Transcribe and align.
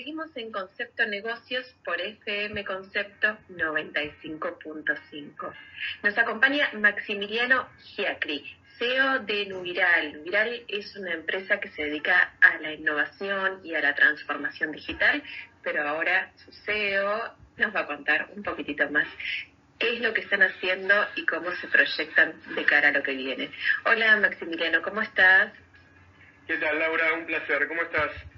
seguimos 0.00 0.34
en 0.34 0.50
Concepto 0.50 1.04
Negocios 1.04 1.66
por 1.84 2.00
FM 2.00 2.64
Concepto 2.64 3.36
95.5. 3.50 5.52
Nos 6.02 6.16
acompaña 6.16 6.70
Maximiliano 6.72 7.68
Giacri, 7.84 8.42
CEO 8.78 9.18
de 9.18 9.44
Nuviral. 9.44 10.14
Nuviral 10.14 10.64
es 10.68 10.96
una 10.96 11.12
empresa 11.12 11.60
que 11.60 11.68
se 11.68 11.82
dedica 11.82 12.32
a 12.40 12.56
la 12.62 12.72
innovación 12.72 13.60
y 13.62 13.74
a 13.74 13.82
la 13.82 13.94
transformación 13.94 14.72
digital, 14.72 15.22
pero 15.62 15.86
ahora 15.86 16.32
su 16.36 16.50
CEO 16.50 17.34
nos 17.58 17.76
va 17.76 17.80
a 17.80 17.86
contar 17.86 18.30
un 18.34 18.42
poquitito 18.42 18.88
más 18.88 19.06
qué 19.78 19.96
es 19.96 20.00
lo 20.00 20.14
que 20.14 20.22
están 20.22 20.40
haciendo 20.40 20.94
y 21.14 21.26
cómo 21.26 21.52
se 21.56 21.68
proyectan 21.68 22.40
de 22.54 22.64
cara 22.64 22.88
a 22.88 22.92
lo 22.92 23.02
que 23.02 23.12
viene. 23.12 23.50
Hola 23.84 24.16
Maximiliano, 24.16 24.80
¿cómo 24.80 25.02
estás? 25.02 25.52
¿Qué 26.46 26.56
tal 26.56 26.78
Laura? 26.78 27.12
Un 27.12 27.26
placer, 27.26 27.68
¿cómo 27.68 27.82
estás? 27.82 28.29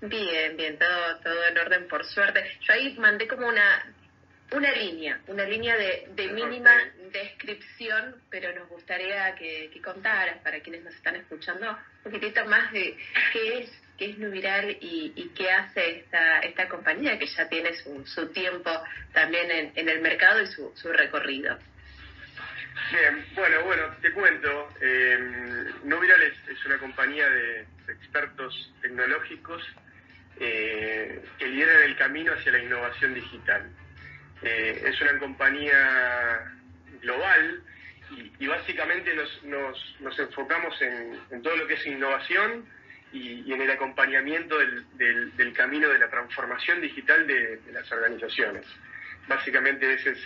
Bien, 0.00 0.56
bien, 0.56 0.78
todo, 0.78 1.16
todo 1.22 1.46
en 1.46 1.58
orden 1.58 1.88
por 1.88 2.04
suerte. 2.04 2.58
Yo 2.62 2.72
ahí 2.72 2.94
mandé 2.98 3.28
como 3.28 3.46
una 3.46 3.94
una 4.52 4.70
línea, 4.72 5.20
una 5.26 5.44
línea 5.44 5.76
de, 5.76 6.06
de 6.14 6.28
mínima 6.28 6.70
descripción, 7.10 8.16
pero 8.30 8.54
nos 8.54 8.68
gustaría 8.68 9.34
que, 9.34 9.70
que, 9.72 9.80
contaras 9.80 10.38
para 10.42 10.60
quienes 10.60 10.84
nos 10.84 10.94
están 10.94 11.16
escuchando 11.16 11.70
un 11.70 12.12
poquitito 12.12 12.44
más 12.44 12.70
de 12.72 12.96
qué 13.32 13.58
es 13.60 13.70
qué 13.96 14.10
es 14.10 14.18
Nuviral 14.18 14.76
y, 14.80 15.12
y 15.14 15.28
qué 15.30 15.50
hace 15.50 15.98
esta, 15.98 16.40
esta 16.40 16.68
compañía 16.68 17.18
que 17.18 17.26
ya 17.26 17.48
tiene 17.48 17.74
su, 17.74 18.04
su 18.06 18.26
tiempo 18.32 18.70
también 19.12 19.50
en, 19.50 19.72
en 19.76 19.88
el 19.88 20.00
mercado 20.00 20.42
y 20.42 20.46
su, 20.48 20.72
su 20.74 20.92
recorrido. 20.92 21.56
Bien, 22.90 23.24
bueno, 23.34 23.64
bueno, 23.64 23.82
te 24.02 24.12
cuento. 24.12 24.68
Eh, 24.80 25.18
es, 25.84 26.48
es, 26.48 26.66
una 26.66 26.78
compañía 26.78 27.28
de 27.28 27.66
expertos 27.88 28.72
tecnológicos 28.82 29.62
eh, 30.40 31.24
que 31.38 31.46
lideran 31.46 31.82
el 31.82 31.96
camino 31.96 32.32
hacia 32.32 32.52
la 32.52 32.58
innovación 32.58 33.14
digital. 33.14 33.70
Eh, 34.42 34.82
es 34.86 35.00
una 35.00 35.18
compañía 35.18 36.52
global 37.00 37.62
y, 38.38 38.46
básicamente 38.46 39.14
nos, 39.14 39.44
nos, 39.44 39.96
nos 40.00 40.18
enfocamos 40.18 40.74
en, 40.82 41.42
todo 41.42 41.56
lo 41.56 41.66
que 41.66 41.74
es 41.74 41.86
innovación 41.86 42.66
y, 43.12 43.52
en 43.52 43.62
el 43.62 43.70
acompañamiento 43.70 44.58
del, 44.58 45.36
del, 45.36 45.52
camino 45.52 45.88
de 45.88 45.98
la 45.98 46.10
transformación 46.10 46.80
digital 46.80 47.26
de, 47.26 47.56
de 47.58 47.72
las 47.72 47.90
organizaciones. 47.92 48.66
Básicamente 49.28 49.94
ese 49.94 50.10
es, 50.10 50.18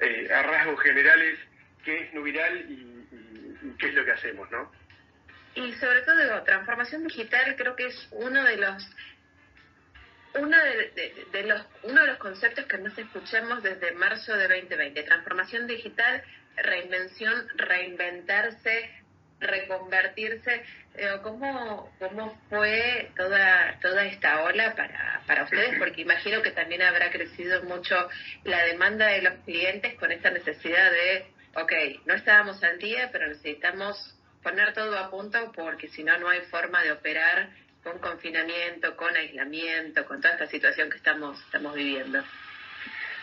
eh, 0.00 0.32
a 0.32 0.42
rasgos 0.42 0.80
generales, 0.80 1.38
qué 1.84 2.04
es 2.04 2.14
Nuviral 2.14 2.66
y, 2.70 3.76
qué 3.78 3.88
es 3.88 3.94
lo 3.94 4.04
que 4.04 4.12
hacemos, 4.12 4.50
¿no? 4.50 4.70
Y 5.54 5.72
sobre 5.74 6.02
todo, 6.02 6.42
transformación 6.44 7.04
digital 7.04 7.56
creo 7.56 7.74
que 7.74 7.86
es 7.86 8.08
uno 8.12 8.44
de 8.44 8.56
los 8.56 8.90
uno 10.34 10.56
de, 10.56 11.42
los, 11.42 11.60
uno 11.82 12.00
de 12.02 12.06
los 12.06 12.18
conceptos 12.18 12.64
que 12.66 12.78
más 12.78 12.96
escuchamos 12.96 13.64
desde 13.64 13.92
marzo 13.92 14.36
de 14.36 14.46
2020, 14.46 15.02
transformación 15.02 15.66
digital, 15.66 16.22
reinvención, 16.56 17.48
reinventarse, 17.56 18.90
reconvertirse. 19.40 20.62
¿Cómo, 21.22 21.92
cómo 21.98 22.40
fue 22.48 23.10
toda, 23.16 23.78
toda 23.80 24.04
esta 24.04 24.42
ola 24.42 24.74
para, 24.76 25.22
para 25.26 25.44
ustedes? 25.44 25.78
Porque 25.78 26.02
imagino 26.02 26.42
que 26.42 26.50
también 26.50 26.82
habrá 26.82 27.10
crecido 27.10 27.62
mucho 27.64 28.08
la 28.44 28.62
demanda 28.64 29.06
de 29.06 29.22
los 29.22 29.34
clientes 29.44 29.94
con 29.94 30.12
esta 30.12 30.30
necesidad 30.30 30.92
de, 30.92 31.26
ok, 31.54 31.72
no 32.06 32.14
estábamos 32.14 32.62
al 32.62 32.78
día, 32.78 33.10
pero 33.12 33.28
necesitamos 33.28 34.16
poner 34.42 34.72
todo 34.72 34.98
a 34.98 35.10
punto 35.10 35.52
porque 35.52 35.88
si 35.88 36.02
no, 36.02 36.16
no 36.18 36.28
hay 36.28 36.40
forma 36.42 36.82
de 36.82 36.92
operar 36.92 37.50
con 37.82 37.98
confinamiento, 37.98 38.96
con 38.96 39.14
aislamiento, 39.14 40.04
con 40.04 40.20
toda 40.20 40.34
esta 40.34 40.46
situación 40.46 40.90
que 40.90 40.96
estamos, 40.96 41.40
estamos 41.40 41.74
viviendo. 41.74 42.22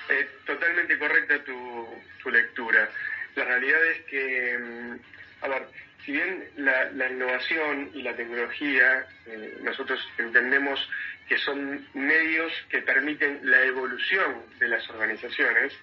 Eh, 0.10 0.30
totalmente 0.46 0.98
correcta 0.98 1.44
tu, 1.44 1.88
tu, 2.24 2.30
lectura. 2.30 2.90
La 3.36 3.44
realidad 3.44 3.86
es 3.86 4.02
que, 4.06 4.58
mm, 4.58 5.44
a 5.44 5.48
ver, 5.50 5.68
si 6.06 6.14
bien 6.14 6.50
la, 6.58 6.86
la 6.92 7.10
innovación 7.10 7.92
y 7.94 8.02
la 8.02 8.16
tecnología, 8.16 9.06
eh, 9.26 9.58
nosotros 9.62 10.00
entendemos 10.18 10.80
que 11.28 11.38
son 11.40 11.86
medios 11.94 12.54
que 12.70 12.82
permiten 12.82 13.42
la 13.44 13.62
evolución 13.64 14.44
de 14.60 14.70
las 14.70 14.90
organizaciones, 14.90 15.74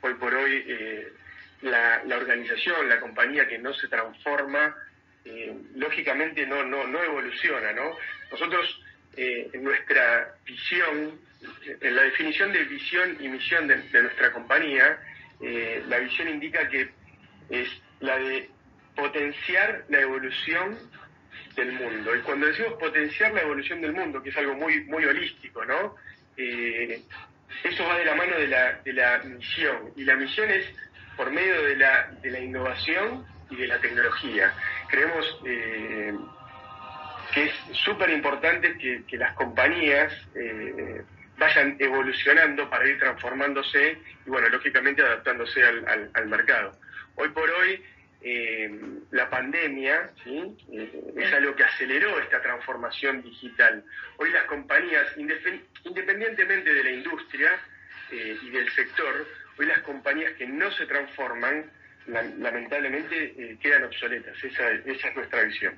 hoy 0.00 0.14
por 0.14 0.32
hoy 0.32 0.64
eh, 0.68 1.12
la, 1.62 2.02
la 2.04 2.16
organización, 2.16 2.88
la 2.88 3.00
compañía 3.00 3.46
que 3.46 3.58
no 3.58 3.72
se 3.74 3.88
transforma, 3.88 4.74
eh, 5.24 5.54
lógicamente 5.76 6.46
no, 6.46 6.64
no, 6.64 6.86
no 6.86 7.02
evoluciona, 7.02 7.72
¿no? 7.72 7.96
Nosotros, 8.30 8.80
eh, 9.16 9.48
en 9.52 9.64
nuestra 9.64 10.34
visión, 10.44 11.20
en 11.80 11.96
la 11.96 12.02
definición 12.02 12.52
de 12.52 12.64
visión 12.64 13.16
y 13.20 13.28
misión 13.28 13.68
de, 13.68 13.76
nuestra 13.76 14.32
compañía, 14.32 14.98
eh, 15.40 15.82
la 15.88 15.98
visión 15.98 16.28
indica 16.28 16.68
que 16.68 16.90
es 17.50 17.68
la 18.00 18.18
de 18.18 18.48
potenciar 18.96 19.84
la 19.88 20.00
evolución 20.00 20.78
del 21.54 21.72
mundo. 21.72 22.16
Y 22.16 22.20
cuando 22.20 22.46
decimos 22.46 22.74
potenciar 22.74 23.32
la 23.32 23.42
evolución 23.42 23.80
del 23.80 23.92
mundo, 23.92 24.22
que 24.22 24.30
es 24.30 24.36
algo 24.36 24.54
muy, 24.54 24.84
muy 24.84 25.04
holístico, 25.04 25.64
¿no? 25.64 25.96
Eh, 26.36 27.02
eso 27.64 27.84
va 27.84 27.98
de 27.98 28.04
la 28.04 28.14
mano 28.14 28.36
de 28.38 28.48
la, 28.48 28.72
de 28.84 28.92
la 28.92 29.18
misión. 29.18 29.92
Y 29.96 30.04
la 30.04 30.16
misión 30.16 30.50
es 30.50 30.66
por 31.16 31.30
medio 31.30 31.62
de 31.62 31.76
la, 31.76 32.10
de 32.22 32.30
la 32.30 32.40
innovación 32.40 33.24
y 33.50 33.56
de 33.56 33.66
la 33.66 33.78
tecnología. 33.78 34.52
Creemos 34.88 35.40
eh, 35.46 36.14
que 37.32 37.44
es 37.44 37.52
súper 37.72 38.10
importante 38.10 38.76
que, 38.78 39.04
que, 39.06 39.16
las 39.16 39.34
compañías 39.34 40.12
eh, 40.34 41.02
vayan 41.38 41.76
evolucionando 41.78 42.68
para 42.68 42.86
ir 42.88 42.98
transformándose 42.98 43.98
y, 44.26 44.30
bueno, 44.30 44.48
lógicamente 44.48 45.02
adaptándose 45.02 45.62
al, 45.64 46.10
al, 46.14 46.26
mercado. 46.26 46.72
Hoy 47.16 47.28
por 47.30 47.48
hoy, 47.50 47.82
eh, 48.22 48.70
la 49.10 49.28
pandemia 49.28 50.10
es 50.24 51.32
algo 51.32 51.56
que 51.56 51.64
aceleró 51.64 52.18
esta 52.20 52.40
transformación 52.40 53.22
digital. 53.22 53.84
Hoy 54.18 54.30
las 54.30 54.44
compañías, 54.44 55.06
independientemente 55.16 56.72
de 56.72 56.84
la 56.84 56.90
industria 56.90 57.58
y 58.10 58.50
del 58.50 58.70
sector, 58.72 59.26
hoy 59.62 59.68
las 59.68 59.80
compañías 59.82 60.32
que 60.34 60.46
no 60.46 60.70
se 60.72 60.86
transforman, 60.86 61.70
la, 62.06 62.22
lamentablemente, 62.22 63.34
eh, 63.36 63.58
quedan 63.60 63.84
obsoletas. 63.84 64.36
Esa, 64.42 64.70
esa, 64.70 65.08
es 65.08 65.16
nuestra 65.16 65.42
visión. 65.44 65.74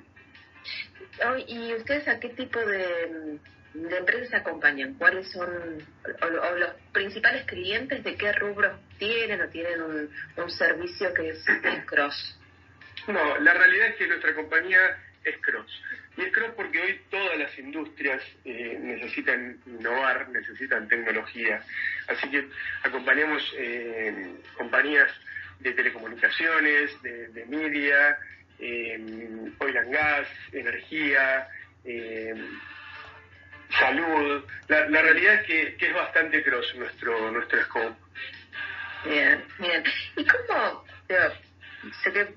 ¿Y 1.47 1.73
ustedes 1.73 2.07
a 2.07 2.19
qué 2.19 2.29
tipo 2.29 2.59
de, 2.59 3.39
de 3.73 3.97
empresas 3.97 4.33
acompañan? 4.33 4.95
¿Cuáles 4.95 5.31
son 5.31 5.47
o, 5.47 6.25
o, 6.25 6.55
los 6.57 6.71
principales 6.91 7.45
clientes 7.45 8.03
de 8.03 8.15
qué 8.15 8.31
rubros 8.33 8.73
tienen 8.97 9.41
o 9.41 9.47
tienen 9.49 9.81
un, 9.81 10.09
un 10.37 10.49
servicio 10.49 11.13
que 11.13 11.29
es, 11.29 11.45
es 11.47 11.85
cross? 11.85 12.39
No, 13.07 13.37
la 13.37 13.53
realidad 13.53 13.89
es 13.89 13.95
que 13.97 14.07
nuestra 14.07 14.33
compañía 14.33 14.97
es 15.25 15.37
cross. 15.41 15.83
Y 16.17 16.21
es 16.21 16.31
cross 16.31 16.51
porque 16.55 16.79
hoy 16.79 17.01
todas 17.09 17.37
las 17.37 17.57
industrias 17.59 18.21
eh, 18.45 18.77
necesitan 18.79 19.59
innovar, 19.65 20.29
necesitan 20.29 20.87
tecnología. 20.87 21.61
Así 22.07 22.29
que 22.29 22.47
acompañamos 22.83 23.43
eh, 23.57 24.35
compañías 24.57 25.11
de 25.59 25.73
telecomunicaciones, 25.73 27.01
de, 27.01 27.45
media, 27.47 28.17
eh, 28.59 29.51
oil 29.59 29.77
and 29.77 29.91
gas, 29.91 30.27
energía, 30.51 31.47
eh, 31.83 32.33
salud. 33.79 34.45
La, 34.67 34.87
la, 34.89 35.01
realidad 35.01 35.35
es 35.35 35.47
que, 35.47 35.75
que, 35.77 35.87
es 35.87 35.93
bastante 35.93 36.43
cross 36.43 36.75
nuestro, 36.75 37.31
nuestro 37.31 37.63
scope. 37.63 37.95
Bien, 39.05 39.43
bien. 39.59 39.83
¿Y 40.15 40.25
cómo? 40.25 40.85
sé 42.03 42.11
que 42.11 42.27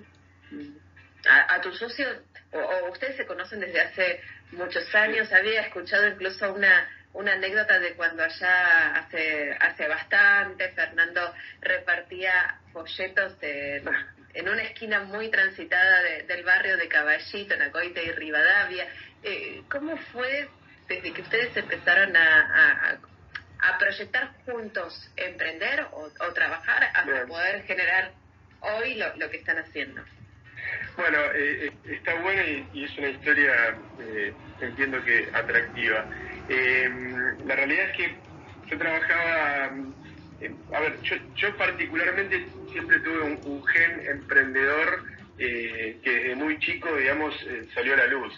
a, 1.28 1.54
a 1.54 1.60
tu 1.60 1.72
socio, 1.72 2.06
o, 2.52 2.58
o, 2.58 2.90
ustedes 2.90 3.16
se 3.16 3.26
conocen 3.26 3.60
desde 3.60 3.80
hace 3.80 4.20
muchos 4.52 4.94
años, 4.94 5.32
había 5.32 5.62
escuchado 5.62 6.08
incluso 6.08 6.52
una 6.52 6.88
una 7.14 7.32
anécdota 7.32 7.78
de 7.78 7.94
cuando 7.94 8.22
allá 8.22 8.94
hace 8.96 9.56
hace 9.60 9.88
bastante 9.88 10.68
Fernando 10.70 11.34
repartía 11.60 12.60
folletos 12.72 13.34
en, 13.40 13.88
en 14.34 14.48
una 14.48 14.62
esquina 14.62 15.00
muy 15.00 15.30
transitada 15.30 16.02
de, 16.02 16.22
del 16.24 16.44
barrio 16.44 16.76
de 16.76 16.88
Caballito, 16.88 17.56
Nacoite 17.56 18.04
y 18.04 18.12
Rivadavia. 18.12 18.86
Eh, 19.22 19.62
¿Cómo 19.70 19.96
fue 20.12 20.48
desde 20.86 21.12
que 21.12 21.22
ustedes 21.22 21.56
empezaron 21.56 22.16
a, 22.16 22.98
a, 23.60 23.68
a 23.70 23.78
proyectar 23.78 24.32
juntos, 24.44 25.10
emprender 25.16 25.86
o, 25.92 26.10
o 26.20 26.32
trabajar 26.32 26.84
hasta 26.84 27.10
Bien. 27.10 27.26
poder 27.26 27.62
generar 27.64 28.12
hoy 28.60 28.94
lo, 28.94 29.16
lo, 29.16 29.30
que 29.30 29.38
están 29.38 29.58
haciendo? 29.58 30.02
Bueno, 30.98 31.18
eh, 31.32 31.70
está 31.84 32.12
buena 32.22 32.44
y, 32.44 32.66
y, 32.74 32.84
es 32.84 32.98
una 32.98 33.10
historia, 33.10 33.78
eh, 34.00 34.32
entiendo 34.60 35.00
que 35.04 35.28
atractiva. 35.32 36.04
Eh, 36.48 36.90
la 37.46 37.54
realidad 37.54 37.90
es 37.90 37.96
que 37.96 38.14
yo 38.68 38.76
trabajaba, 38.76 39.76
eh, 40.40 40.50
a 40.74 40.80
ver, 40.80 41.00
yo, 41.02 41.14
yo, 41.36 41.56
particularmente 41.56 42.48
siempre 42.72 42.98
tuve 42.98 43.20
un, 43.20 43.38
un 43.44 43.64
gen 43.66 44.08
emprendedor 44.08 45.04
eh, 45.38 45.98
que 46.02 46.10
desde 46.10 46.34
muy 46.34 46.58
chico, 46.58 46.96
digamos, 46.96 47.32
eh, 47.46 47.62
salió 47.74 47.94
a 47.94 47.98
la 47.98 48.06
luz. 48.08 48.34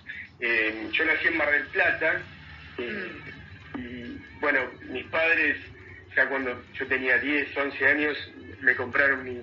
yo 0.92 1.04
nací 1.06 1.28
en 1.28 1.36
Mar 1.38 1.50
del 1.50 1.66
Plata 1.68 2.20
y, 2.76 4.20
bueno, 4.38 4.60
mis 4.90 5.06
padres, 5.06 5.56
ya 6.14 6.28
cuando 6.28 6.62
yo 6.74 6.86
tenía 6.88 7.16
10, 7.16 7.56
11 7.56 7.86
años, 7.86 8.32
me 8.60 8.74
compraron 8.76 9.24
mi, 9.24 9.40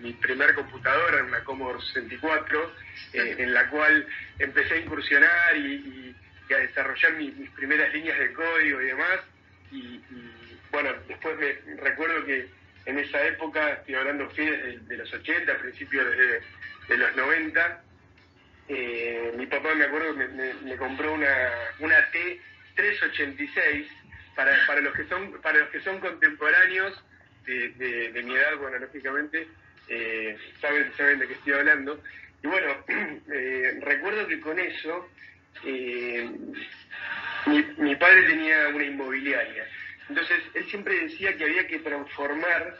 mi, 0.00 0.12
primer 0.14 0.54
computadora, 0.54 1.24
una 1.24 1.44
Commodore 1.44 1.80
64, 1.80 2.74
eh, 3.12 3.36
en 3.38 3.54
la 3.54 3.68
cual 3.70 4.06
empecé 4.38 4.74
a 4.74 4.78
incursionar 4.78 5.56
y, 5.56 6.14
a 6.50 6.58
desarrollar 6.58 7.12
mis 7.12 7.50
primeras 7.50 7.92
líneas 7.92 8.18
de 8.18 8.32
código 8.32 8.80
y 8.80 8.86
demás. 8.86 9.20
Y, 9.70 10.00
bueno, 10.70 10.90
después 11.06 11.38
me 11.38 11.76
recuerdo 11.76 12.24
que 12.24 12.48
en 12.86 12.98
esa 12.98 13.22
época, 13.26 13.72
estoy 13.72 13.96
hablando 13.96 14.30
fines 14.30 14.88
de, 14.88 14.96
los 14.96 15.12
80, 15.12 15.58
principios 15.58 16.10
de, 16.10 16.40
de 16.88 16.96
los 16.96 17.16
90, 17.16 17.82
eh, 18.68 19.32
mi 19.36 19.46
papá 19.46 19.74
me 19.74 19.84
acuerdo 19.84 20.14
que 20.14 20.28
me, 20.62 20.76
compró 20.76 21.14
una, 21.14 21.50
una 21.80 21.96
T386 22.12 23.86
para, 24.36 24.54
para 24.66 24.82
los 24.82 24.94
que 24.94 25.04
son 25.06 25.32
para 25.40 25.60
los 25.60 25.70
que 25.70 25.80
son 25.80 25.98
contemporáneos 26.00 27.02
de, 27.48 28.22
mi 28.22 28.34
edad, 28.34 28.56
bueno, 28.58 28.78
lógicamente, 28.78 29.48
eh, 29.88 30.36
saben, 30.60 30.92
saben 30.96 31.18
de 31.18 31.28
qué 31.28 31.34
estoy 31.34 31.52
hablando. 31.54 32.02
Y 32.42 32.46
bueno, 32.46 32.84
eh, 33.32 33.78
recuerdo 33.82 34.26
que 34.26 34.40
con 34.40 34.58
eso, 34.58 35.08
eh, 35.64 36.30
mi, 37.46 37.96
padre 37.96 38.22
tenía 38.24 38.68
una 38.68 38.84
inmobiliaria. 38.84 39.66
Entonces, 40.08 40.38
él 40.54 40.68
siempre 40.68 41.00
decía 41.00 41.36
que 41.36 41.44
había 41.44 41.66
que 41.66 41.78
transformar 41.80 42.76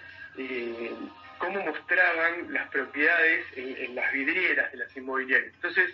cómo 1.38 1.60
mostraban 1.64 2.52
las 2.52 2.68
propiedades 2.70 3.44
en, 3.56 3.94
las 3.94 4.12
vidrieras 4.12 4.70
de 4.70 4.78
las 4.78 4.96
inmobiliarias. 4.96 5.52
Entonces, 5.54 5.90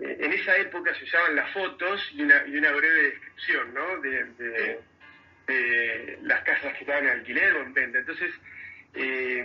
en 0.00 0.32
esa 0.32 0.56
época 0.56 0.94
se 0.94 1.04
usaban 1.04 1.36
las 1.36 1.52
fotos 1.52 2.00
y 2.14 2.22
una, 2.22 2.46
y 2.46 2.56
una 2.56 2.72
breve 2.72 3.02
descripción, 3.02 3.74
¿no? 3.74 4.00
Eh, 5.48 6.18
las 6.22 6.42
casas 6.42 6.72
que 6.74 6.80
estaban 6.80 7.04
en 7.04 7.10
alquiler 7.10 7.54
o 7.54 7.62
en 7.62 7.72
venta. 7.72 7.98
Entonces, 7.98 8.30
eh, 8.94 9.44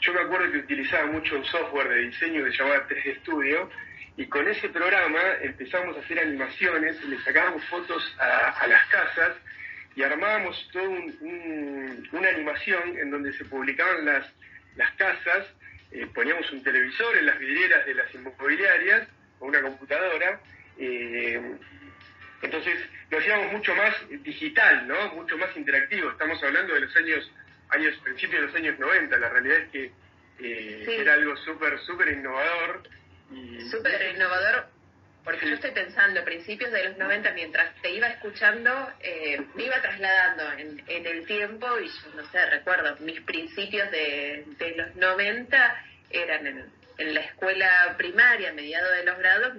yo 0.00 0.12
me 0.12 0.20
acuerdo 0.20 0.52
que 0.52 0.58
utilizaba 0.58 1.06
mucho 1.06 1.36
un 1.36 1.44
software 1.44 1.88
de 1.88 2.04
diseño 2.04 2.44
que 2.44 2.50
se 2.52 2.58
llamaba 2.58 2.86
3D 2.86 3.20
Studio 3.20 3.70
y 4.16 4.26
con 4.26 4.46
ese 4.46 4.68
programa 4.68 5.20
empezamos 5.40 5.96
a 5.96 6.00
hacer 6.00 6.18
animaciones, 6.18 7.02
le 7.04 7.18
sacábamos 7.20 7.64
fotos 7.64 8.16
a, 8.18 8.66
las 8.66 8.86
casas 8.88 9.36
y 9.96 10.02
armábamos 10.02 10.68
toda 10.72 10.88
una 10.88 12.28
animación 12.28 12.98
en 12.98 13.10
donde 13.10 13.32
se 13.32 13.44
publicaban 13.46 14.04
las, 14.04 14.26
las 14.76 14.90
casas, 14.92 15.46
eh, 15.90 16.06
poníamos 16.14 16.50
un 16.52 16.62
televisor 16.62 17.16
en 17.16 17.26
las 17.26 17.38
vidrieras 17.38 17.86
de 17.86 17.94
las 17.94 18.14
inmobiliarias 18.14 19.08
o 19.38 19.46
una 19.46 19.62
computadora. 19.62 20.40
Entonces 22.42 22.78
lo 23.10 23.18
hacíamos 23.18 23.52
mucho 23.52 23.74
más 23.74 23.94
digital, 24.22 24.86
¿no? 24.88 25.14
Mucho 25.14 25.36
más 25.36 25.54
interactivo. 25.56 26.10
Estamos 26.10 26.42
hablando 26.42 26.74
de 26.74 26.80
los 26.80 26.96
años, 26.96 27.30
años 27.70 27.94
principios 28.02 28.40
de 28.40 28.46
los 28.46 28.56
años 28.56 28.78
90. 28.78 29.18
La 29.18 29.28
realidad 29.28 29.58
es 29.58 29.68
que 29.70 29.92
eh, 30.40 30.84
era 31.00 31.14
algo 31.14 31.36
súper, 31.38 31.78
súper 31.80 32.08
innovador. 32.08 32.82
Súper 33.70 34.14
innovador, 34.14 34.66
porque 35.22 35.46
yo 35.46 35.54
estoy 35.54 35.70
pensando, 35.70 36.24
principios 36.24 36.72
de 36.72 36.88
los 36.88 36.98
90, 36.98 37.30
mientras 37.32 37.74
te 37.80 37.92
iba 37.92 38.08
escuchando, 38.08 38.90
eh, 39.00 39.40
me 39.54 39.64
iba 39.64 39.80
trasladando 39.80 40.52
en, 40.58 41.06
el 41.06 41.26
tiempo 41.26 41.78
y 41.78 41.86
yo 41.86 42.14
no 42.16 42.28
sé, 42.30 42.44
recuerdo, 42.46 42.96
mis 43.00 43.20
principios 43.20 43.88
de, 43.92 44.44
los 44.76 44.96
90 44.96 45.84
eran 46.10 46.46
en, 46.46 46.64
en 46.98 47.14
la 47.14 47.20
escuela 47.20 47.94
primaria, 47.96 48.52
mediados 48.52 48.96
de 48.96 49.04
los 49.04 49.18
grados, 49.18 49.52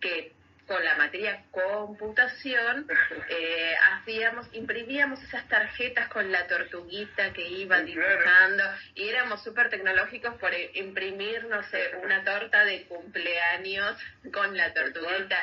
que 0.00 0.32
con 0.70 0.84
la 0.84 0.94
materia 0.94 1.42
computación, 1.50 2.86
eh, 3.28 3.74
hacíamos, 3.90 4.46
imprimíamos 4.52 5.20
esas 5.24 5.48
tarjetas 5.48 6.06
con 6.10 6.30
la 6.30 6.46
tortuguita 6.46 7.32
que 7.32 7.42
iba 7.42 7.80
dibujando 7.80 8.62
y 8.94 9.08
éramos 9.08 9.42
súper 9.42 9.68
tecnológicos 9.68 10.36
por 10.36 10.52
imprimir, 10.74 11.44
no 11.46 11.60
sé, 11.64 11.90
una 12.04 12.22
torta 12.22 12.64
de 12.64 12.84
cumpleaños 12.84 13.96
con 14.32 14.56
la 14.56 14.72
tortuguita. 14.72 15.38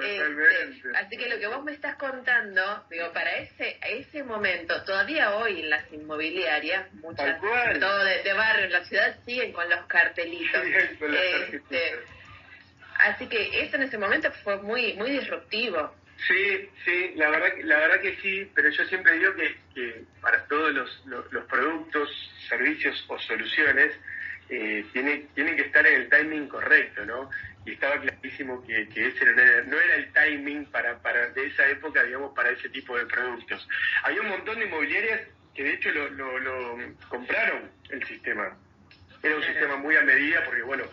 Este, 0.00 0.96
así 0.96 1.16
que 1.16 1.28
lo 1.28 1.38
que 1.38 1.46
vos 1.46 1.62
me 1.62 1.72
estás 1.72 1.94
contando, 1.94 2.84
digo, 2.90 3.12
para 3.12 3.36
ese 3.36 3.78
ese 3.88 4.24
momento, 4.24 4.82
todavía 4.82 5.36
hoy 5.36 5.60
en 5.60 5.70
las 5.70 5.92
inmobiliarias, 5.92 6.92
muchas, 6.94 7.40
todo 7.78 8.04
de, 8.04 8.32
barrio 8.32 8.64
en 8.64 8.72
la 8.72 8.84
ciudad, 8.84 9.16
siguen 9.24 9.52
con 9.52 9.70
los 9.70 9.86
cartelitos. 9.86 10.60
este, 11.52 12.00
Así 13.04 13.26
que 13.26 13.62
eso 13.62 13.76
en 13.76 13.82
ese 13.82 13.98
momento 13.98 14.30
fue 14.44 14.60
muy 14.62 14.94
muy 14.94 15.10
disruptivo. 15.10 15.94
Sí, 16.28 16.70
sí, 16.84 17.12
la 17.16 17.30
verdad, 17.30 17.48
la 17.64 17.78
verdad 17.78 18.00
que 18.00 18.16
sí, 18.22 18.48
pero 18.54 18.68
yo 18.70 18.84
siempre 18.84 19.18
digo 19.18 19.32
que, 19.34 20.04
para 20.20 20.44
todos 20.44 20.72
los, 20.72 21.04
los, 21.06 21.44
productos, 21.46 22.08
servicios 22.48 23.04
o 23.08 23.18
soluciones 23.18 23.92
eh, 24.48 24.84
tienen 24.92 25.56
que 25.56 25.62
estar 25.62 25.84
en 25.84 26.02
el 26.02 26.08
timing 26.08 26.46
correcto, 26.46 27.04
¿no? 27.06 27.28
Y 27.66 27.72
estaba 27.72 28.00
clarísimo 28.00 28.64
que, 28.64 28.88
que 28.88 29.08
ese 29.08 29.24
no 29.24 29.30
era, 29.40 29.62
no 29.64 29.80
era, 29.80 29.94
el 29.96 30.12
timing 30.12 30.66
para, 30.66 30.98
para 30.98 31.28
de 31.30 31.46
esa 31.46 31.68
época, 31.68 32.04
digamos, 32.04 32.34
para 32.34 32.50
ese 32.50 32.68
tipo 32.68 32.96
de 32.96 33.06
productos. 33.06 33.66
Había 34.04 34.20
un 34.20 34.28
montón 34.28 34.58
de 34.60 34.66
inmobiliarias 34.66 35.22
que 35.54 35.64
de 35.64 35.74
hecho 35.74 35.90
lo, 35.90 36.08
lo, 36.10 36.38
lo 36.38 36.78
compraron 37.08 37.70
el 37.90 38.06
sistema. 38.06 38.56
Era 39.22 39.36
un 39.36 39.42
sistema 39.42 39.76
muy 39.76 39.96
a 39.96 40.02
medida 40.02 40.44
porque, 40.44 40.62
bueno, 40.62 40.84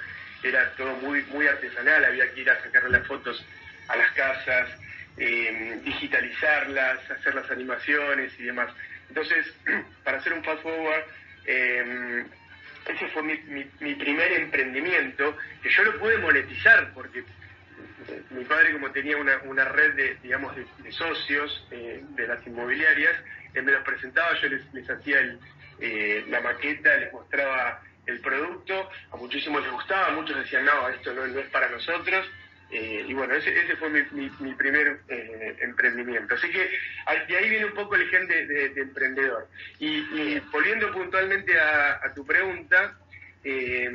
era 0.44 0.72
todo 0.72 0.94
muy, 0.96 1.22
muy 1.24 1.48
artesanal, 1.48 2.06
había 2.06 2.32
que 2.34 2.42
ir 2.42 2.50
a 2.50 2.62
sacarle 2.62 2.98
las 2.98 3.08
fotos 3.08 3.46
a 3.88 3.96
las 3.96 4.12
casas, 4.12 4.70
eh, 5.18 5.80
digitalizarlas, 5.84 7.12
hacer 7.12 7.36
las 7.36 7.50
animaciones 7.52 8.32
y 8.40 8.44
demás. 8.44 8.72
Entonces, 9.10 9.54
para 10.04 10.18
hacer 10.18 10.34
un 10.34 10.44
fast 10.44 10.62
forward, 10.62 11.04
eh, 11.46 12.24
ese 12.88 13.08
fue 13.10 13.24
mi, 13.24 13.36
primer 13.96 14.32
emprendimiento, 14.32 15.38
que 15.62 15.70
yo 15.70 15.84
lo 15.84 16.00
pude 16.00 16.18
monetizar, 16.20 16.92
porque 16.94 17.24
mi 18.32 18.44
padre 18.46 18.72
como 18.74 18.92
tenía 18.92 19.18
una, 19.18 19.66
red 19.66 19.94
de, 19.94 20.16
digamos, 20.24 20.56
de, 20.56 20.92
socios 20.92 21.68
eh, 21.72 22.04
de 22.16 22.28
las 22.28 22.46
inmobiliarias, 22.48 23.16
él 23.54 23.64
me 23.64 23.74
los 23.74 23.84
presentaba, 23.84 24.40
yo 24.42 24.48
les, 24.48 24.74
les 24.74 24.90
hacía 24.90 25.38
la 26.28 26.42
maqueta, 26.42 26.98
les 26.98 27.12
mostraba 27.14 27.82
el 28.10 28.20
producto, 28.20 28.90
a 29.12 29.18
muchísimos 29.18 29.62
les 29.62 29.72
gustaba, 29.72 30.12
muchos 30.12 30.38
decían, 30.38 30.66
no, 30.66 30.90
esto 30.90 31.14
no, 31.14 31.26
es 31.26 31.48
para 31.48 31.70
nosotros. 31.70 32.28
Eh, 32.72 33.04
y 33.08 33.14
bueno, 33.14 33.34
ese, 33.34 33.58
ese 33.58 33.76
fue 33.78 33.90
mi, 33.90 34.30
primer 34.54 35.00
eh, 35.08 35.58
emprendimiento. 35.62 36.36
Así 36.36 36.50
que 36.50 36.70
de 37.28 37.38
ahí 37.38 37.50
viene 37.50 37.66
un 37.66 37.74
poco 37.74 37.96
el 37.96 38.08
gen 38.10 38.28
de, 38.28 38.66
emprendedor. 38.76 39.48
Y, 39.80 40.40
volviendo 40.52 40.92
puntualmente 40.92 41.60
a, 41.60 42.14
tu 42.14 42.26
pregunta, 42.26 42.96
eh, 43.44 43.90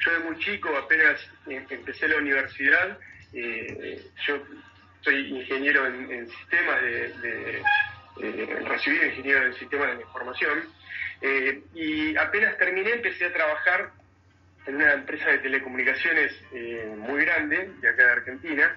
yo 0.00 0.12
de 0.12 0.18
muy 0.20 0.38
chico, 0.38 0.74
apenas 0.76 1.20
empecé 1.46 2.08
la 2.08 2.16
universidad, 2.16 2.98
yo 3.32 4.42
soy 5.02 5.28
ingeniero 5.28 5.86
en, 5.86 6.26
sistemas 6.30 6.82
de, 6.82 7.62
de 8.16 8.60
recibido 8.64 9.04
ingeniero 9.06 9.44
en 9.44 9.54
sistemas 9.54 9.94
de 9.96 10.02
información, 10.02 10.64
eh, 11.20 11.62
y 11.74 12.16
apenas 12.16 12.56
terminé, 12.58 12.92
empecé 12.92 13.26
a 13.26 13.32
trabajar 13.32 13.90
en 14.66 14.76
una 14.76 14.92
empresa 14.92 15.30
de 15.30 15.38
telecomunicaciones 15.38 16.32
eh, 16.52 16.94
muy 16.96 17.24
grande, 17.24 17.70
de 17.80 17.88
acá 17.88 18.04
de 18.04 18.12
Argentina, 18.12 18.76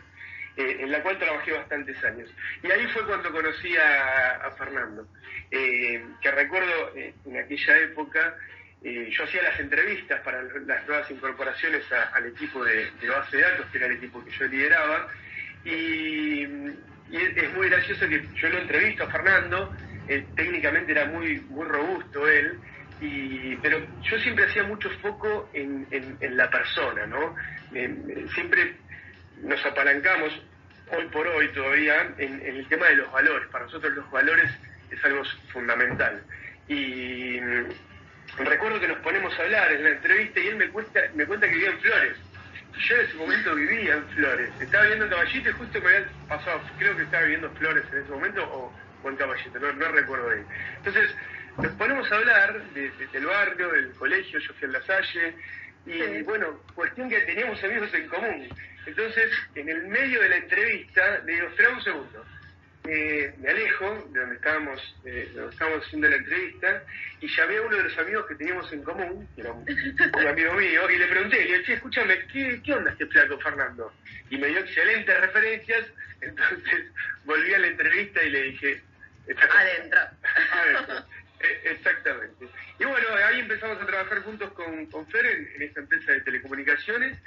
eh, 0.57 0.77
en 0.79 0.91
la 0.91 1.03
cual 1.03 1.19
trabajé 1.19 1.51
bastantes 1.51 2.03
años. 2.03 2.29
Y 2.63 2.71
ahí 2.71 2.88
fue 2.88 3.05
cuando 3.05 3.31
conocí 3.31 3.75
a, 3.77 4.51
Fernando, 4.57 5.07
que 5.50 6.31
recuerdo 6.31 6.93
en 6.95 7.38
aquella 7.38 7.79
época, 7.79 8.36
yo 8.83 9.24
hacía 9.24 9.43
las 9.43 9.60
entrevistas 9.60 10.21
para 10.21 10.41
las 10.43 10.88
nuevas 10.88 11.10
incorporaciones 11.12 11.83
al 11.91 12.25
equipo 12.27 12.63
de, 12.63 12.89
base 13.07 13.38
de 13.38 13.43
datos, 13.43 13.65
que 13.71 13.77
era 13.77 13.88
el 13.88 13.93
equipo 13.93 14.24
que 14.24 14.31
yo 14.31 14.48
lideraba, 14.48 15.07
y, 15.63 16.43
y 16.43 17.17
es 17.36 17.53
muy 17.53 17.69
gracioso 17.69 18.07
que 18.07 18.25
yo 18.36 18.50
lo 18.50 18.60
entrevisto 18.60 19.03
a 19.03 19.12
Fernando, 19.12 19.75
eh, 20.08 20.25
técnicamente 20.36 20.91
era 20.91 21.05
muy, 21.05 21.39
muy 21.50 21.65
robusto 21.65 22.27
él, 22.27 22.60
y, 23.00 23.55
pero 23.58 23.79
yo 24.03 24.20
siempre 24.20 24.46
hacía 24.46 24.63
mucho 24.63 24.89
foco 25.01 25.50
en, 25.53 25.88
en, 25.89 26.38
la 26.38 26.50
persona, 26.50 27.08
¿no? 27.08 27.36
siempre 28.36 28.75
nos 29.41 29.65
apalancamos, 29.65 30.39
hoy 30.91 31.05
por 31.08 31.27
hoy 31.27 31.48
todavía, 31.50 32.13
en, 32.17 32.41
el 32.41 32.67
tema 32.67 32.88
de 32.88 32.98
los 32.98 33.12
valores. 33.12 33.48
Para 33.50 33.65
nosotros 33.65 33.93
los 33.93 34.12
valores 34.12 34.51
es 34.89 35.03
algo 35.03 35.24
fundamental. 35.51 36.22
Y 36.67 37.39
mm, 37.41 38.43
recuerdo 38.46 38.79
que 38.79 38.88
nos 38.88 39.00
ponemos 39.00 39.38
a 39.38 39.43
hablar 39.43 39.72
en 39.72 39.84
la 39.84 39.89
entrevista 39.91 40.39
y 40.39 40.48
él 40.48 40.55
me, 40.58 40.70
cuesta, 40.70 41.01
me 41.15 41.25
cuenta 41.25 41.48
que 41.48 41.53
vivía 41.53 41.72
en 41.72 41.79
Flores. 41.79 42.17
Yo 42.88 42.96
en 42.96 43.05
ese 43.05 43.15
momento 43.15 43.55
vivía 43.55 43.93
en 43.93 44.08
Flores. 44.10 44.50
Estaba 44.60 44.84
viviendo 44.84 45.05
en 45.05 45.12
Caballito 45.12 45.50
y 45.50 45.53
justo 45.53 45.81
me 45.81 45.88
había 45.88 46.08
pasado, 46.27 46.62
creo 46.77 46.96
que 46.96 47.03
estaba 47.03 47.24
viviendo 47.24 47.50
Flores 47.51 47.84
en 47.91 48.00
ese 48.00 48.12
momento, 48.12 48.43
o 48.43 48.74
Juan 49.01 49.15
Caballito, 49.15 49.60
no, 49.60 49.91
recuerdo 49.91 50.29
bien. 50.29 50.46
Entonces, 50.77 51.15
nos 51.58 51.72
ponemos 51.74 52.12
a 52.12 52.15
hablar 52.15 52.62
del 52.74 53.25
barrio, 53.25 53.72
del 53.72 53.91
colegio, 53.91 54.39
yo 54.39 54.53
fui 54.53 54.67
a 54.70 54.72
La 54.72 54.81
Salle, 54.84 55.36
y 55.86 56.22
bueno, 56.24 56.62
cuestión 56.75 57.10
que 57.10 57.20
teníamos 57.22 57.63
amigos 57.63 57.93
en 57.93 58.08
común. 58.08 58.48
Entonces, 58.86 59.31
en 59.55 59.70
el 59.70 59.88
medio 59.88 60.22
de 60.22 60.29
la 60.29 60.38
entrevista, 60.38 61.20
le 61.25 61.34
digo, 61.34 61.48
espera 61.48 61.70
un 61.70 61.84
segundo. 61.84 62.25
eh, 62.88 63.31
me 63.38 63.50
alejo 63.50 64.10
de 64.12 64.20
donde 64.20 64.36
estábamos, 64.36 64.96
eh, 65.05 65.31
donde 65.36 65.51
estábamos 65.51 65.86
haciendo 65.86 66.10
la 66.10 66.15
entrevista 66.15 66.84
y 67.20 67.27
llamé 67.27 67.58
a 67.58 67.62
uno 67.62 67.77
de 67.77 67.84
los 67.84 67.98
amigos 68.00 68.25
que 68.25 68.36
teníamos 68.36 68.74
en 68.74 68.84
común, 68.84 69.27
que 69.36 69.41
era 69.41 69.51
un, 69.51 70.27
amigo 70.27 70.53
mío, 70.53 70.89
y 70.89 70.98
le 70.98 71.08
pregunté, 71.08 71.38
le 71.38 71.43
dije, 71.43 71.63
che, 71.63 71.74
escúchame, 71.74 72.25
¿qué, 72.34 72.60
¿qué 72.63 72.74
onda 72.74 72.91
este 72.91 73.05
flaco 73.05 73.39
Fernando? 73.39 73.93
Y 74.31 74.38
me 74.38 74.48
dio 74.48 74.60
excelentes 74.60 75.22
referencias, 75.22 75.86
entonces 76.22 76.91
volví 77.25 77.53
a 77.53 77.60
la 77.60 77.67
entrevista 77.67 78.24
y 78.24 78.29
le 78.29 78.41
dije... 78.43 78.84
Adentro. 79.28 80.00
Adentro. 80.54 81.06
E, 81.42 81.72
exactamente. 81.72 82.46
Y 82.80 82.86
bueno, 82.86 83.08
ahí 83.16 83.40
empezamos 83.40 83.82
a 83.82 83.86
trabajar 83.88 84.20
juntos 84.22 84.51
con, 84.54 84.86
con 84.88 85.08
Fer 85.08 85.25
en, 85.25 85.62
esta 85.63 85.80
empresa 85.80 86.12
de 86.12 86.22
telecomunicaciones 86.22 87.18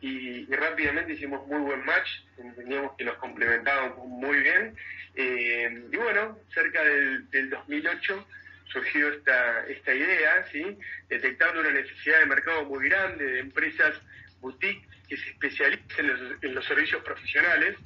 y, 0.00 0.46
rápidamente 0.46 1.14
hicimos 1.14 1.44
muy 1.48 1.60
buen 1.60 1.84
match, 1.84 2.08
entendíamos 2.38 2.96
que 2.96 3.04
nos 3.04 3.16
complementábamos 3.16 4.06
muy 4.06 4.38
bien. 4.38 4.76
Eh, 5.16 5.86
y 5.90 5.96
bueno, 5.96 6.38
cerca 6.52 6.84
del, 6.84 7.50
2008 7.50 8.28
surgió 8.66 9.08
esta, 9.12 9.66
esta 9.66 9.94
idea, 9.94 10.46
¿sí? 10.52 10.78
detectando 11.08 11.60
una 11.60 11.72
necesidad 11.72 12.20
de 12.20 12.26
mercado 12.26 12.64
muy 12.64 12.88
grande 12.88 13.24
de 13.24 13.40
empresas 13.40 14.00
boutique 14.40 14.86
que 15.08 15.16
se 15.16 15.30
especialicen 15.30 16.38
en 16.42 16.54
los, 16.54 16.64
servicios 16.64 17.02
profesionales. 17.02 17.76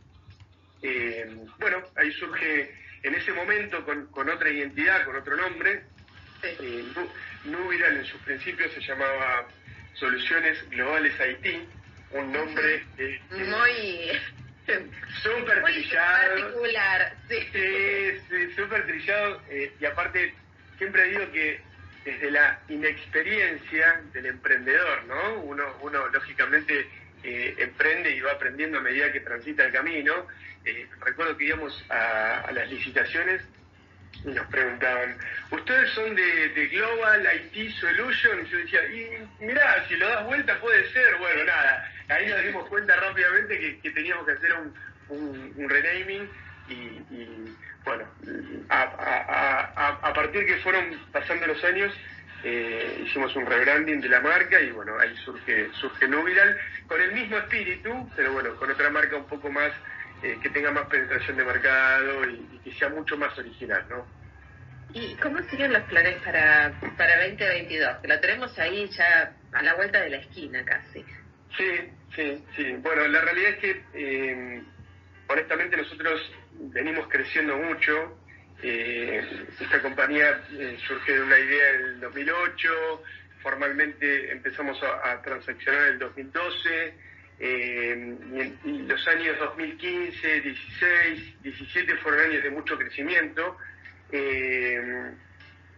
Eh, 0.82 1.34
bueno, 1.58 1.82
ahí 1.96 2.12
surge 2.12 2.74
en 3.02 3.14
ese 3.14 3.32
momento 3.32 3.84
con, 3.84 4.06
con 4.06 4.28
otra 4.28 4.50
identidad, 4.50 5.04
con 5.04 5.16
otro 5.16 5.36
nombre. 5.36 5.82
Eh, 6.42 6.84
Nubiral 7.44 7.96
en 7.96 8.04
sus 8.04 8.20
principios 8.22 8.72
se 8.72 8.80
llamaba 8.80 9.48
Soluciones 9.94 10.58
Globales 10.70 11.18
Haití, 11.20 11.66
un 12.12 12.32
nombre 12.32 12.84
muy 13.30 14.12
súper 15.22 15.62
trillado. 15.64 16.34
particular, 16.34 17.16
sí. 17.28 18.52
súper 18.54 18.86
trillado 18.86 19.42
eh, 19.48 19.72
y 19.80 19.84
aparte 19.84 20.34
siempre 20.76 21.04
digo 21.08 21.30
que 21.32 21.60
desde 22.04 22.30
la 22.30 22.60
inexperiencia 22.68 24.02
del 24.12 24.26
emprendedor, 24.26 25.04
¿no? 25.04 25.40
Uno, 25.40 25.64
uno 25.82 26.08
lógicamente 26.08 26.86
eh, 27.22 27.54
emprende 27.58 28.14
y 28.14 28.20
va 28.20 28.32
aprendiendo 28.32 28.78
a 28.78 28.82
medida 28.82 29.12
que 29.12 29.20
transita 29.20 29.64
el 29.64 29.72
camino. 29.72 30.26
Eh, 30.64 30.86
recuerdo 31.00 31.36
que 31.36 31.46
íbamos 31.46 31.84
a, 31.90 32.50
las 32.52 32.70
licitaciones 32.70 33.42
y 34.24 34.28
nos 34.28 34.46
preguntaban, 34.48 35.16
¿ustedes 35.50 35.90
son 35.90 36.14
de, 36.14 36.68
Global 36.72 37.26
IT 37.54 37.72
Solution? 37.74 38.44
Y 38.44 38.50
yo 38.50 38.58
decía, 38.58 38.86
y 38.86 39.44
mirá, 39.44 39.86
si 39.88 39.96
lo 39.96 40.08
das 40.08 40.24
vuelta 40.26 40.60
puede 40.60 40.90
ser, 40.92 41.16
bueno, 41.16 41.44
nada. 41.44 41.92
Ahí 42.08 42.26
nos 42.26 42.42
dimos 42.42 42.68
cuenta 42.68 42.96
rápidamente 42.96 43.78
que, 43.82 43.90
teníamos 43.90 44.26
que 44.26 44.32
hacer 44.32 44.52
un, 45.08 45.68
renaming 45.68 46.28
y, 46.68 47.54
bueno, 47.84 48.04
a, 48.68 49.98
a, 50.02 50.12
partir 50.14 50.46
que 50.46 50.56
fueron 50.58 50.98
pasando 51.12 51.46
los 51.46 51.62
años, 51.64 51.92
eh, 52.44 53.02
hicimos 53.04 53.34
un 53.34 53.46
rebranding 53.46 54.00
de 54.00 54.08
la 54.08 54.20
marca 54.20 54.60
y 54.60 54.70
bueno, 54.70 54.98
ahí 54.98 55.14
surge, 55.24 55.70
surge 55.72 56.06
Nubiral 56.06 56.56
con 56.86 57.00
el 57.00 57.12
mismo 57.12 57.36
espíritu, 57.36 58.08
pero 58.14 58.32
bueno, 58.32 58.54
con 58.56 58.70
otra 58.70 58.90
marca 58.90 59.16
un 59.16 59.26
poco 59.26 59.50
más, 59.50 59.72
eh, 60.22 60.38
que 60.42 60.50
tenga 60.50 60.70
más 60.70 60.86
penetración 60.86 61.36
de 61.36 61.44
mercado 61.44 62.28
y, 62.28 62.60
que 62.64 62.72
sea 62.72 62.88
mucho 62.88 63.16
más 63.16 63.36
original, 63.38 63.84
¿no? 63.88 64.06
¿Y 64.94 65.14
cómo 65.16 65.42
serían 65.50 65.72
los 65.72 65.82
planes 65.82 66.20
para, 66.22 66.72
para 66.96 67.28
2022? 67.28 67.98
Que 67.98 68.08
lo 68.08 68.20
tenemos 68.20 68.58
ahí 68.58 68.88
ya 68.88 69.32
a 69.52 69.62
la 69.62 69.74
vuelta 69.74 70.00
de 70.00 70.10
la 70.10 70.16
esquina 70.18 70.64
casi. 70.64 71.04
Sí, 71.56 71.90
sí, 72.14 72.44
sí. 72.56 72.72
Bueno, 72.78 73.06
la 73.08 73.20
realidad 73.20 73.50
es 73.50 73.58
que 73.58 73.84
eh, 73.94 74.62
honestamente 75.28 75.76
nosotros 75.76 76.32
venimos 76.52 77.06
creciendo 77.08 77.56
mucho, 77.56 78.18
eh, 78.62 79.46
esta 79.60 79.80
compañía 79.80 80.42
eh, 80.52 80.76
surge 80.86 81.12
de 81.12 81.22
una 81.22 81.38
idea 81.38 81.70
en 81.70 81.80
el 81.82 82.00
2008, 82.00 83.02
formalmente 83.42 84.32
empezamos 84.32 84.80
a, 84.82 85.22
transaccionar 85.22 85.82
en 85.82 85.92
el 85.94 85.98
2012, 86.00 86.94
eh, 87.40 88.16
y, 88.64 88.78
los 88.82 89.06
años 89.06 89.38
2015, 89.38 90.40
16, 90.40 91.42
17 91.42 91.96
fueron 91.98 92.30
años 92.30 92.42
de 92.42 92.50
mucho 92.50 92.76
crecimiento. 92.76 93.56
Eh, 94.10 95.12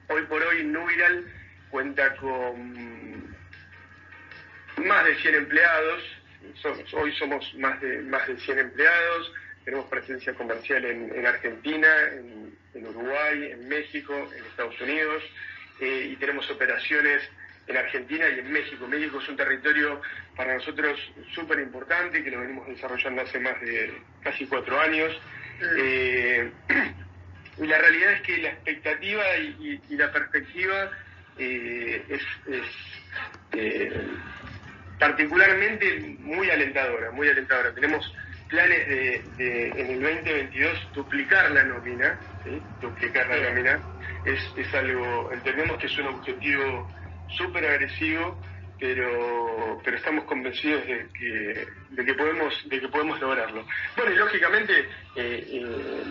hoy 0.09 0.23
por 0.23 0.43
hoy 0.43 0.65
Nubiral 0.65 1.25
cuenta 1.71 2.17
con 2.17 3.37
más 4.79 5.05
de 5.05 5.15
100 5.17 5.35
empleados, 5.35 6.03
hoy 6.95 7.15
somos 7.17 7.55
más 7.57 7.79
de, 7.83 8.01
más 8.03 8.27
de 8.27 8.39
100 8.39 8.59
empleados, 8.59 9.33
tenemos 9.64 9.87
presencia 9.87 10.35
comercial 10.35 10.85
en, 10.85 11.26
Argentina, 11.26 11.88
en, 12.12 12.87
Uruguay, 12.87 13.52
en 13.52 13.69
México, 13.69 14.14
en 14.37 14.45
Estados 14.45 14.81
Unidos, 14.81 15.23
eh, 15.81 16.11
y 16.12 16.17
tenemos 16.17 16.50
operaciones 16.50 17.23
en 17.67 17.76
Argentina 17.76 18.29
y 18.29 18.40
en 18.40 18.50
México. 18.50 18.87
México 18.87 19.21
es 19.21 19.29
un 19.29 19.37
territorio 19.37 20.00
para 20.35 20.55
nosotros 20.55 20.99
súper 21.35 21.61
importante 21.61 22.25
que 22.25 22.31
lo 22.31 22.40
venimos 22.40 22.67
desarrollando 22.69 23.23
hace 23.23 23.38
más 23.38 23.61
de 23.61 23.93
casi 24.23 24.47
cuatro 24.47 24.81
años. 24.81 25.12
Eh, 25.76 26.50
y 27.59 27.67
la 27.67 27.79
realidad 27.79 28.12
es 28.14 28.23
que 28.23 28.38
la 28.38 28.49
expectativa 28.50 29.37
y, 29.37 29.81
la 29.90 30.11
perspectiva 30.11 30.90
eh, 31.38 32.02
es, 32.09 32.23
es 32.47 33.93
particularmente 34.99 36.17
muy 36.19 36.50
alentadora, 36.50 37.11
muy 37.11 37.29
alentadora. 37.29 37.75
Tenemos 37.75 38.12
planes 38.50 38.88
de, 38.88 39.69
en 39.76 39.87
el 39.90 40.02
2022 40.02 40.92
duplicar 40.95 41.50
la 41.52 41.64
nómina, 41.64 42.19
duplicar 42.80 43.28
la 43.28 43.49
nómina, 43.49 43.80
es, 44.25 44.40
es 44.57 44.75
algo, 44.75 45.30
entendemos 45.33 45.78
que 45.78 45.87
es 45.87 45.99
un 45.99 46.09
objetivo 46.09 46.90
súper 47.37 47.64
agresivo, 47.64 48.37
pero, 48.78 49.80
pero 49.85 49.97
estamos 49.97 50.25
convencidos 50.25 50.87
de 50.87 51.07
que, 51.12 51.66
de 51.90 52.04
que 52.04 52.14
podemos 52.14 52.69
de 52.69 52.80
que 52.80 52.88
podemos 52.88 53.21
lograrlo. 53.21 53.66
Bueno, 53.95 54.12
y 54.12 54.16
lógicamente 54.16 54.73
eh, 55.16 55.47
eh, 55.47 56.02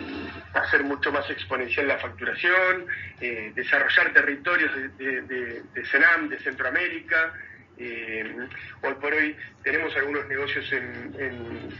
hacer 0.54 0.84
mucho 0.84 1.10
más 1.10 1.28
exponencial 1.30 1.88
la 1.88 1.98
facturación, 1.98 2.86
eh, 3.20 3.52
desarrollar 3.54 4.12
territorios 4.12 4.72
de, 4.96 5.22
de, 5.22 5.62
de, 5.74 5.84
Senam, 5.86 6.28
de 6.28 6.38
Centroamérica. 6.38 7.34
hoy 7.76 8.94
por 9.00 9.12
hoy 9.12 9.36
tenemos 9.64 9.94
algunos 9.96 10.26
negocios 10.28 10.72
en 10.72 11.14
en 11.18 11.70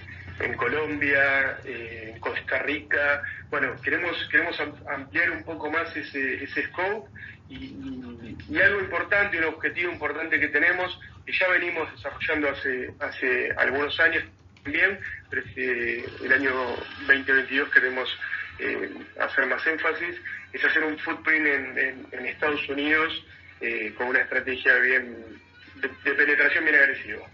Colombia, 0.57 1.59
en 1.65 2.19
Costa 2.21 2.59
Rica. 2.61 3.23
Bueno, 3.51 3.77
queremos, 3.83 4.17
queremos 4.31 4.59
ampliar 4.89 5.31
un 5.31 5.45
poco 5.45 5.71
más 5.71 5.95
ese, 5.97 6.45
ese 6.45 6.67
scope 6.69 7.09
y, 7.49 8.57
algo 8.63 8.81
importante, 8.81 9.39
un 9.39 9.45
objetivo 9.45 9.93
importante 9.93 10.39
que 10.39 10.49
tenemos, 10.49 10.99
que 11.27 11.33
ya 11.33 11.49
venimos 11.49 11.91
desarrollando 11.93 12.49
hace, 12.51 12.91
hace 13.01 13.53
algunos 13.57 13.99
años 14.01 14.25
también, 14.63 14.99
pero 15.29 15.43
el 15.57 16.33
año 16.33 16.51
2022 17.07 17.71
queremos 17.71 18.19
eh, 18.59 18.91
hacer 19.21 19.47
más 19.47 19.67
énfasis, 19.67 20.17
es 20.53 20.65
hacer 20.65 20.85
un 20.85 20.99
footprint 20.99 21.47
en, 21.47 22.07
en, 22.13 22.27
Estados 22.27 22.69
Unidos 22.69 23.25
eh, 23.61 23.93
con 23.97 24.09
una 24.09 24.21
estrategia 24.21 24.77
bien 24.77 25.17
de 26.05 26.13
penetración 26.13 26.65
bien 26.65 26.77
agresiva. 26.77 27.27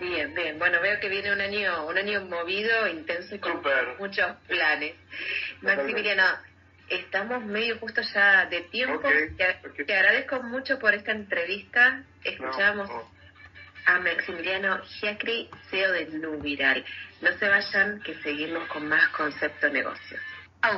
Bien, 0.00 0.34
bien. 0.34 0.58
Bueno, 0.58 0.80
veo 0.80 0.98
que 1.00 1.08
viene 1.08 1.32
un 1.32 1.40
año, 1.40 1.86
un 1.86 1.98
año 1.98 2.24
movido, 2.24 2.88
intenso 2.88 3.34
y 3.34 3.38
con 3.38 3.62
muchos 3.98 4.36
planes. 4.46 4.94
Maximiliano, 5.60 6.24
estamos 6.88 7.44
medio 7.44 7.78
justo 7.78 8.00
ya 8.14 8.46
de 8.46 8.62
tiempo. 8.62 9.08
te, 9.36 9.94
agradezco 9.94 10.42
mucho 10.42 10.78
por 10.78 10.94
esta 10.94 11.12
entrevista. 11.12 12.02
Escuchamos 12.24 12.90
a 13.84 13.98
Maximiliano 13.98 14.82
Giacri, 14.82 15.50
CEO 15.70 15.92
de 15.92 16.06
Nubiral. 16.06 16.84
No 17.20 17.32
se 17.38 17.48
vayan, 17.48 18.00
que 18.02 18.14
seguimos 18.22 18.68
con 18.68 18.88
más 18.88 19.08
Concepto 19.08 19.68
Negocios. 19.68 20.20